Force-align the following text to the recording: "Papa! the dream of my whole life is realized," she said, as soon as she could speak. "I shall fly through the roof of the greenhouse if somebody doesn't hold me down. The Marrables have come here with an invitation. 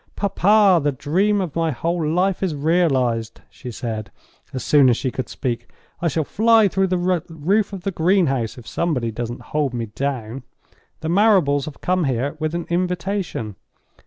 "Papa! 0.15 0.79
the 0.83 0.91
dream 0.91 1.39
of 1.41 1.55
my 1.55 1.69
whole 1.69 2.03
life 2.03 2.41
is 2.41 2.55
realized," 2.55 3.41
she 3.51 3.69
said, 3.69 4.09
as 4.51 4.63
soon 4.63 4.89
as 4.89 4.97
she 4.97 5.11
could 5.11 5.29
speak. 5.29 5.69
"I 6.01 6.07
shall 6.07 6.23
fly 6.23 6.67
through 6.67 6.87
the 6.87 7.21
roof 7.29 7.71
of 7.71 7.81
the 7.83 7.91
greenhouse 7.91 8.57
if 8.57 8.65
somebody 8.65 9.11
doesn't 9.11 9.41
hold 9.53 9.75
me 9.75 9.85
down. 9.85 10.41
The 11.01 11.09
Marrables 11.09 11.65
have 11.65 11.81
come 11.81 12.05
here 12.05 12.35
with 12.39 12.55
an 12.55 12.65
invitation. 12.71 13.55